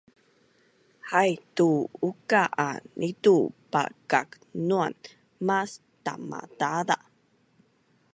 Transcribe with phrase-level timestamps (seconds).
[1.09, 1.69] haitu
[2.09, 2.69] uka a
[2.99, 3.35] nitu
[3.71, 4.93] palkaknuan
[5.47, 5.71] mas
[6.05, 6.97] Tamadaza